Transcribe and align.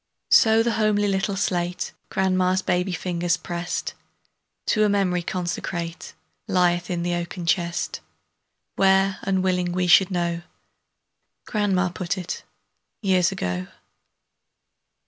So 0.31 0.63
the 0.63 0.71
homely 0.81 1.07
little 1.07 1.35
slate 1.35 1.91
Grandma's 2.09 2.63
baby's 2.63 2.97
fingers 2.97 3.37
pressed, 3.37 3.93
To 4.65 4.83
a 4.83 4.89
memory 4.89 5.21
consecrate, 5.21 6.15
Lieth 6.47 6.89
in 6.89 7.03
the 7.03 7.13
oaken 7.13 7.45
chest, 7.45 8.01
Where, 8.77 9.19
unwilling 9.21 9.73
we 9.73 9.85
should 9.85 10.09
know, 10.09 10.41
Grandma 11.45 11.89
put 11.89 12.17
it, 12.17 12.41
years 13.03 13.31
ago. 13.31 13.67